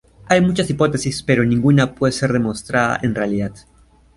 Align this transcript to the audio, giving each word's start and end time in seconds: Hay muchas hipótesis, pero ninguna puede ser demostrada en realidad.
Hay 0.25 0.41
muchas 0.41 0.67
hipótesis, 0.71 1.21
pero 1.21 1.43
ninguna 1.43 1.93
puede 1.93 2.11
ser 2.11 2.33
demostrada 2.33 2.99
en 3.03 3.13
realidad. 3.13 3.53